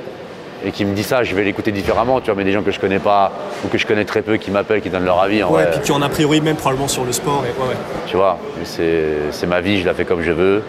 et 0.66 0.72
qui 0.72 0.84
me 0.86 0.94
dit 0.96 1.04
ça, 1.04 1.24
je 1.24 1.36
vais 1.36 1.44
l'écouter 1.44 1.72
différemment, 1.72 2.20
tu 2.22 2.28
vois, 2.28 2.36
mais 2.36 2.44
des 2.44 2.52
gens 2.52 2.64
que 2.64 2.72
je 2.72 2.80
connais 2.80 3.00
pas 3.00 3.32
ou 3.64 3.68
que 3.68 3.78
je 3.78 3.86
connais 3.86 4.06
très 4.06 4.22
peu 4.22 4.38
qui 4.38 4.50
m'appellent, 4.52 4.82
qui 4.82 4.90
donnent 4.90 5.06
leur 5.06 5.22
avis, 5.22 5.44
en 5.44 5.50
Ouais, 5.52 5.64
vrai, 5.64 5.72
puis 5.72 5.82
qui 5.82 5.92
en 5.92 6.02
a 6.02 6.10
priori 6.10 6.42
même 6.42 6.56
probablement 6.56 6.88
sur 6.88 7.04
le 7.06 7.12
sport. 7.12 7.44
Et, 7.46 7.62
ouais, 7.62 7.70
ouais. 7.70 7.76
tu 8.08 8.16
vois, 8.18 8.38
mais 8.58 8.66
c'est 8.66 9.04
c'est 9.32 9.48
ma 9.48 9.62
vie, 9.62 9.82
je 9.82 9.86
la 9.86 9.94
fais 9.94 10.06
comme 10.06 10.22
je 10.24 10.32
veux. 10.32 10.64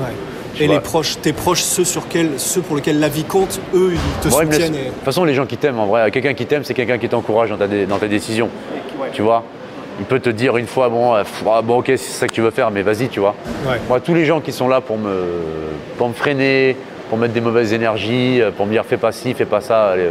Ouais. 0.00 0.12
Tu 0.54 0.64
Et 0.64 0.66
vois. 0.66 0.74
les 0.76 0.80
proches, 0.80 1.16
tes 1.22 1.32
proches, 1.32 1.62
ceux, 1.62 1.84
sur 1.84 2.08
quels- 2.08 2.38
ceux 2.38 2.60
pour 2.60 2.76
lesquels 2.76 3.00
la 3.00 3.08
vie 3.08 3.24
compte, 3.24 3.60
eux, 3.74 3.92
ils 3.94 4.22
te 4.22 4.28
soutiennent. 4.32 4.72
De 4.72 4.78
et- 4.78 4.84
toute 4.90 5.04
façon, 5.04 5.24
les 5.24 5.34
gens 5.34 5.46
qui 5.46 5.56
t'aiment, 5.56 5.78
en 5.78 5.86
vrai, 5.86 6.10
quelqu'un 6.10 6.34
qui 6.34 6.46
t'aime, 6.46 6.64
c'est 6.64 6.74
quelqu'un 6.74 6.98
qui 6.98 7.08
t'encourage 7.08 7.50
dans 7.50 7.56
ta, 7.56 7.66
dé- 7.66 7.86
dans 7.86 7.98
ta 7.98 8.08
décision, 8.08 8.48
tu 9.12 9.22
vois? 9.22 9.42
Il 9.98 10.06
peut 10.06 10.20
te 10.20 10.30
dire 10.30 10.56
une 10.56 10.66
fois, 10.66 10.88
bon, 10.88 11.14
euh, 11.14 11.22
ah, 11.50 11.62
bon 11.62 11.78
ok, 11.78 11.86
c'est 11.88 11.98
ça 11.98 12.26
que 12.26 12.32
tu 12.32 12.40
veux 12.40 12.50
faire, 12.50 12.70
mais 12.70 12.82
vas-y, 12.82 13.08
tu 13.08 13.20
vois. 13.20 13.34
Ouais. 13.66 13.76
Moi, 13.88 14.00
tous 14.00 14.14
les 14.14 14.24
gens 14.24 14.40
qui 14.40 14.52
sont 14.52 14.68
là 14.68 14.80
pour 14.80 14.98
me, 14.98 15.24
pour 15.98 16.08
me 16.08 16.14
freiner, 16.14 16.76
pour 17.08 17.18
mettre 17.18 17.34
des 17.34 17.40
mauvaises 17.42 17.72
énergies, 17.72 18.40
euh, 18.40 18.50
pour 18.50 18.66
me 18.66 18.72
dire 18.72 18.84
fais 18.86 18.96
pas 18.96 19.12
ci, 19.12 19.34
fais 19.34 19.44
pas 19.44 19.60
ça, 19.60 19.90
allez, 19.90 20.08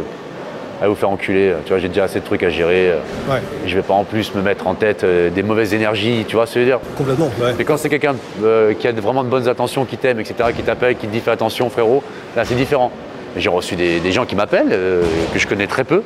allez 0.82 0.90
vous 0.90 0.96
faire 0.96 1.10
enculer. 1.10 1.54
Tu 1.64 1.70
vois, 1.70 1.78
j'ai 1.78 1.88
déjà 1.88 2.04
assez 2.04 2.18
de 2.20 2.24
trucs 2.24 2.42
à 2.42 2.50
gérer. 2.50 2.92
Ouais, 3.30 3.40
Je 3.66 3.74
vais 3.74 3.82
pas 3.82 3.94
en 3.94 4.04
plus 4.04 4.34
me 4.34 4.42
mettre 4.42 4.66
en 4.66 4.74
tête 4.74 5.04
euh, 5.04 5.30
des 5.30 5.42
mauvaises 5.42 5.72
énergies, 5.74 6.24
tu 6.26 6.34
vois 6.36 6.46
ce 6.46 6.54
que 6.54 6.60
je 6.60 6.64
veux 6.64 6.70
dire? 6.70 6.80
complètement. 6.98 7.30
Ouais. 7.40 7.54
Mais 7.56 7.64
quand 7.64 7.76
c'est 7.76 7.88
quelqu'un 7.88 8.16
euh, 8.42 8.74
qui 8.74 8.88
a 8.88 8.92
vraiment 8.92 9.22
de 9.22 9.28
bonnes 9.28 9.48
intentions, 9.48 9.84
qui 9.84 9.96
t'aime, 9.96 10.18
etc., 10.20 10.34
qui 10.54 10.62
t'appelle, 10.62 10.96
qui 10.96 11.06
te 11.06 11.12
dit 11.12 11.20
fais 11.20 11.30
attention 11.30 11.70
frérot, 11.70 12.02
là 12.36 12.44
c'est 12.44 12.56
différent. 12.56 12.90
J'ai 13.36 13.48
reçu 13.48 13.76
des, 13.76 14.00
des 14.00 14.12
gens 14.12 14.26
qui 14.26 14.34
m'appellent, 14.34 14.68
euh, 14.72 15.02
que 15.32 15.38
je 15.38 15.46
connais 15.46 15.66
très 15.66 15.84
peu, 15.84 16.02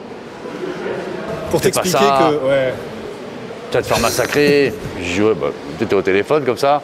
Pour 1.50 1.60
t'expliquer 1.60 1.98
que. 1.98 2.46
Ouais. 2.46 2.74
tu 3.70 3.76
vas 3.78 3.82
te 3.82 3.86
faire 3.88 4.00
massacrer. 4.00 4.72
Je 5.02 5.22
bah, 5.32 5.48
t'étais 5.78 5.94
au 5.94 6.02
téléphone 6.02 6.44
comme 6.44 6.56
ça. 6.58 6.82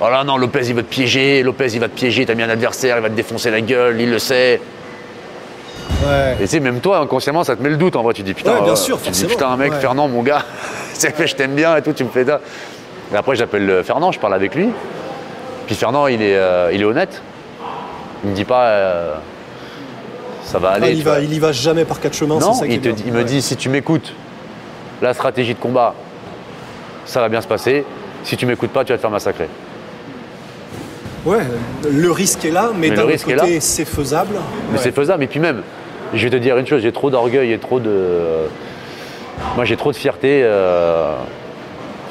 Oh 0.00 0.08
là 0.10 0.24
non, 0.24 0.36
Lopez 0.36 0.60
il 0.66 0.74
va 0.74 0.82
te 0.82 0.88
piéger, 0.88 1.42
Lopez 1.42 1.68
il 1.72 1.80
va 1.80 1.88
te 1.88 1.94
piéger, 1.94 2.26
t'as 2.26 2.34
mis 2.34 2.42
un 2.42 2.50
adversaire, 2.50 2.96
il 2.98 3.02
va 3.02 3.08
te 3.08 3.14
défoncer 3.14 3.50
la 3.50 3.62
gueule, 3.62 3.98
il 4.00 4.10
le 4.10 4.18
sait. 4.18 4.60
Ouais. 6.04 6.34
Et 6.38 6.42
tu 6.42 6.46
sais, 6.48 6.60
même 6.60 6.80
toi, 6.80 6.98
inconsciemment, 6.98 7.42
ça 7.44 7.56
te 7.56 7.62
met 7.62 7.70
le 7.70 7.76
doute 7.76 7.96
en 7.96 8.02
vrai. 8.02 8.12
Tu 8.14 8.22
dis 8.22 8.34
putain, 8.34 8.54
Ouais, 8.56 8.62
bien 8.62 8.72
euh, 8.72 8.76
sûr, 8.76 9.00
tu 9.00 9.10
dis 9.10 9.24
putain, 9.24 9.56
mec, 9.56 9.72
Ouais. 9.72 9.80
Fernand, 9.80 10.08
mon 10.08 10.22
gars, 10.22 10.42
c'est 10.92 11.14
fait, 11.14 11.26
je 11.26 11.34
t'aime 11.36 11.54
bien 11.54 11.76
et 11.76 11.82
tout, 11.82 11.92
tu 11.92 12.04
me 12.04 12.10
fais 12.10 12.24
ça. 12.24 12.40
Et 13.12 13.16
après, 13.16 13.36
j'appelle 13.36 13.68
euh, 13.70 13.82
Fernand, 13.82 14.12
je 14.12 14.18
parle 14.20 14.34
avec 14.34 14.54
lui. 14.54 14.68
Puis 15.66 15.74
Fernand, 15.74 16.06
il 16.06 16.22
est, 16.22 16.36
euh, 16.36 16.70
il 16.72 16.80
est 16.80 16.84
honnête. 16.84 17.22
Il 18.24 18.30
me 18.30 18.34
dit 18.34 18.44
pas, 18.44 18.64
euh, 18.66 19.14
ça 20.44 20.58
va 20.58 20.70
Ah, 20.72 20.74
aller. 20.76 20.92
il, 20.92 21.02
va, 21.02 21.20
y 21.20 21.38
va 21.38 21.52
jamais 21.52 21.84
par 21.84 22.00
quatre 22.00 22.14
chemins. 22.14 22.38
non, 22.38 22.52
c'est 22.52 22.60
ça 22.60 22.66
qui 22.66 22.74
il, 22.74 22.80
te 22.80 22.88
il 23.06 23.12
me 23.12 23.24
dit 23.24 23.42
si 23.42 23.56
tu 23.56 23.68
m'écoutes, 23.68 24.12
la 25.02 25.12
stratégie 25.14 25.54
de 25.54 25.58
combat, 25.58 25.94
ça 27.04 27.20
va 27.20 27.28
bien 27.28 27.40
se 27.40 27.46
passer. 27.48 27.84
Si 28.24 28.36
tu 28.36 28.46
m'écoutes 28.46 28.70
pas, 28.70 28.84
tu 28.84 28.92
vas 28.92 28.96
te 28.96 29.00
faire 29.00 29.10
massacrer. 29.10 29.48
Ouais, 31.24 31.40
le 31.90 32.10
risque 32.12 32.44
est 32.44 32.50
là, 32.52 32.70
mais, 32.76 32.90
Mais 32.90 32.96
d'un 32.96 33.02
côté, 33.16 33.58
c'est 33.60 33.84
faisable. 33.84 34.36
Mais 34.70 34.78
Ouais. 34.78 34.82
c'est 34.82 34.92
faisable. 34.94 35.24
Et 35.24 35.26
puis 35.26 35.40
même, 35.40 35.62
je 36.14 36.22
vais 36.24 36.30
te 36.30 36.36
dire 36.36 36.56
une 36.58 36.66
chose, 36.66 36.82
j'ai 36.82 36.92
trop 36.92 37.10
d'orgueil 37.10 37.52
et 37.52 37.58
trop 37.58 37.80
de. 37.80 38.46
Moi, 39.54 39.64
j'ai 39.64 39.76
trop 39.76 39.92
de 39.92 39.96
fierté 39.96 40.40
euh, 40.42 41.14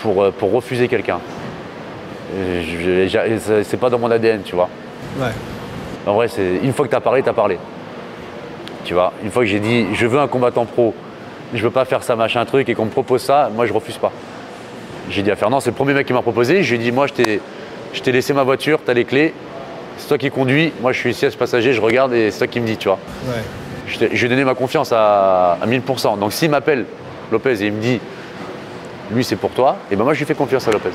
pour, 0.01 0.23
euh, 0.23 0.31
pour 0.31 0.51
refuser 0.51 0.87
quelqu'un. 0.87 1.19
C'est- 3.63 3.77
pas 3.77 3.89
dans 3.89 3.99
mon 3.99 4.11
ADN, 4.11 4.41
tu 4.43 4.55
vois. 4.55 4.69
Ouais. 5.19 5.31
En 6.05 6.13
vrai, 6.13 6.27
c'est 6.27 6.59
une 6.63 6.73
fois 6.73 6.85
que 6.85 6.91
tu 6.91 6.95
as 6.95 7.01
parlé, 7.01 7.23
tu 7.23 7.29
as 7.29 7.33
parlé. 7.33 7.57
Tu 8.83 8.93
vois, 8.93 9.13
une 9.23 9.31
fois 9.31 9.43
que 9.43 9.49
j'ai 9.49 9.59
dit 9.59 9.87
je 9.93 10.05
veux 10.05 10.19
un 10.19 10.27
combattant 10.27 10.65
pro, 10.65 10.93
je 11.53 11.63
veux 11.63 11.71
pas 11.71 11.85
faire 11.85 12.03
ça, 12.03 12.15
machin 12.15 12.45
truc, 12.45 12.69
et 12.69 12.75
qu'on 12.75 12.85
me 12.85 12.91
propose 12.91 13.21
ça, 13.21 13.49
moi 13.55 13.65
je 13.65 13.73
refuse 13.73 13.97
pas. 13.97 14.11
J'ai 15.09 15.23
dit 15.23 15.31
à 15.31 15.35
Fernand, 15.35 15.59
c'est 15.59 15.71
le 15.71 15.75
premier 15.75 15.93
mec 15.93 16.05
qui 16.05 16.13
m'a 16.13 16.21
proposé, 16.21 16.61
je 16.61 16.75
lui 16.75 16.81
ai 16.81 16.83
dit 16.83 16.91
moi 16.91 17.07
je 17.07 17.13
t'ai, 17.13 17.39
je 17.93 18.01
t'ai 18.01 18.11
laissé 18.11 18.33
ma 18.33 18.43
voiture, 18.43 18.79
tu 18.85 18.91
as 18.91 18.93
les 18.93 19.05
clés, 19.05 19.33
c'est 19.97 20.07
toi 20.07 20.17
qui 20.19 20.29
conduis, 20.29 20.71
moi 20.81 20.91
je 20.91 20.99
suis 20.99 21.13
siège 21.15 21.35
passager, 21.37 21.73
je 21.73 21.81
regarde 21.81 22.13
et 22.13 22.29
c'est 22.29 22.39
toi 22.39 22.47
qui 22.47 22.59
me 22.59 22.67
dis, 22.67 22.77
tu 22.77 22.87
vois. 22.87 22.99
Ouais. 23.27 23.41
Je, 23.87 24.05
je 24.13 24.25
ai 24.25 24.29
donné 24.29 24.43
ma 24.43 24.55
confiance 24.55 24.91
à, 24.91 25.53
à 25.61 25.65
1000%. 25.67 26.19
Donc 26.19 26.33
s'il 26.33 26.49
m'appelle 26.49 26.85
Lopez 27.31 27.61
et 27.63 27.67
il 27.67 27.73
me 27.73 27.81
dit 27.81 27.99
lui 29.11 29.23
c'est 29.23 29.35
pour 29.35 29.51
toi, 29.51 29.77
et 29.91 29.95
ben 29.95 30.03
moi 30.03 30.13
je 30.13 30.19
lui 30.19 30.25
fais 30.25 30.33
confiance 30.35 30.67
à 30.67 30.71
Lopez. 30.71 30.89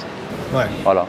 Ouais. 0.52 0.64
Voilà. 0.84 1.06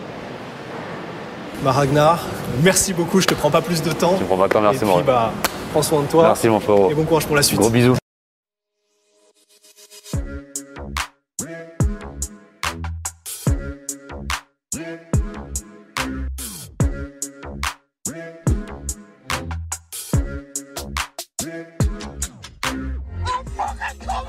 Bah, 1.64 1.72
Ragnar, 1.72 2.26
merci 2.64 2.94
beaucoup, 2.94 3.22
je 3.22 3.28
te 3.28 3.34
prends 3.36 3.52
pas 3.52 3.62
plus 3.62 3.82
de 3.84 3.92
temps. 3.92 4.16
Tu 4.18 4.24
me 4.24 4.28
prends 4.28 4.38
pas 4.38 4.48
de 4.48 4.54
temps, 4.54 4.62
merci, 4.62 4.84
Et 4.84 4.88
puis, 4.88 5.04
bah, 5.06 5.32
prends 5.72 5.82
soin 5.84 6.02
de 6.02 6.08
toi. 6.08 6.24
Merci 6.24 6.50
mon 6.50 6.60
frérot. 6.60 6.90
Et 6.90 6.94
bon 6.96 7.04
courage 7.04 7.28
pour 7.28 7.36
la 7.36 7.44
suite. 7.44 7.60
Gros 7.60 7.70
bisous. 7.70 8.01